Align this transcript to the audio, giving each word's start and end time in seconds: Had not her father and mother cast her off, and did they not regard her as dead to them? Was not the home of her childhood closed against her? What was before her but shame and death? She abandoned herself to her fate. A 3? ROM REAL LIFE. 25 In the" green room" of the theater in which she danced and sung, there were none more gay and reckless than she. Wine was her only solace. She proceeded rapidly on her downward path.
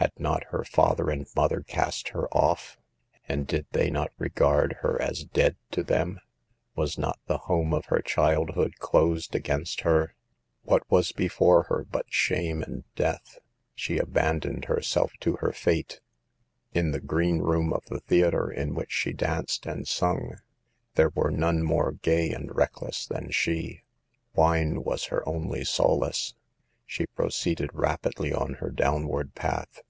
Had 0.00 0.18
not 0.18 0.44
her 0.44 0.64
father 0.64 1.10
and 1.10 1.26
mother 1.36 1.60
cast 1.60 2.08
her 2.10 2.26
off, 2.32 2.78
and 3.28 3.46
did 3.46 3.66
they 3.72 3.90
not 3.90 4.10
regard 4.16 4.76
her 4.80 5.00
as 5.00 5.24
dead 5.24 5.56
to 5.72 5.82
them? 5.82 6.20
Was 6.74 6.96
not 6.96 7.18
the 7.26 7.36
home 7.36 7.74
of 7.74 7.84
her 7.86 8.00
childhood 8.00 8.78
closed 8.78 9.34
against 9.34 9.82
her? 9.82 10.14
What 10.62 10.90
was 10.90 11.12
before 11.12 11.64
her 11.64 11.84
but 11.84 12.06
shame 12.08 12.62
and 12.62 12.84
death? 12.94 13.40
She 13.74 13.98
abandoned 13.98 14.64
herself 14.66 15.12
to 15.20 15.36
her 15.36 15.52
fate. 15.52 16.00
A 16.74 16.80
3? 16.80 16.80
ROM 16.80 16.84
REAL 16.84 16.84
LIFE. 16.84 16.84
25 16.84 16.84
In 16.84 16.92
the" 16.92 17.06
green 17.06 17.38
room" 17.40 17.72
of 17.74 17.84
the 17.84 18.00
theater 18.00 18.50
in 18.50 18.74
which 18.74 18.92
she 18.92 19.12
danced 19.12 19.66
and 19.66 19.86
sung, 19.86 20.38
there 20.94 21.10
were 21.14 21.30
none 21.30 21.62
more 21.62 21.92
gay 21.92 22.30
and 22.30 22.56
reckless 22.56 23.04
than 23.06 23.30
she. 23.30 23.82
Wine 24.32 24.82
was 24.82 25.04
her 25.08 25.28
only 25.28 25.62
solace. 25.62 26.34
She 26.86 27.04
proceeded 27.04 27.68
rapidly 27.74 28.32
on 28.32 28.54
her 28.54 28.70
downward 28.70 29.34
path. 29.34 29.82